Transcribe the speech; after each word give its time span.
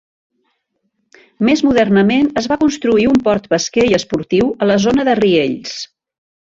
Més 1.49 1.61
modernament, 1.67 2.31
es 2.43 2.49
va 2.53 2.59
construir 2.65 3.07
un 3.13 3.23
port 3.29 3.47
pesquer 3.55 3.89
i 3.93 3.97
esportiu 4.01 4.53
a 4.67 4.73
la 4.73 4.83
zona 4.89 5.11
de 5.13 5.19
Riells. 5.25 5.81